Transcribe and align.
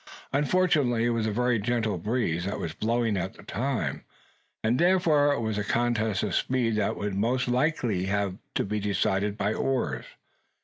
Unfortunately 0.33 1.05
it 1.05 1.09
was 1.09 1.27
a 1.27 1.31
very 1.31 1.59
gentle 1.59 1.99
breeze 1.99 2.45
that 2.45 2.57
was 2.57 2.73
blowing 2.73 3.15
at 3.15 3.35
the 3.35 3.43
time; 3.43 4.03
and 4.63 4.79
therefore 4.79 5.31
it 5.31 5.41
was 5.41 5.59
a 5.59 5.63
contest 5.63 6.23
of 6.23 6.33
speed 6.33 6.75
that 6.77 6.95
would 6.97 7.13
most 7.13 7.47
likely 7.47 8.05
have 8.05 8.39
to 8.55 8.63
be 8.65 8.79
decided 8.79 9.37
by 9.37 9.51
the 9.51 9.59
oars. 9.59 10.05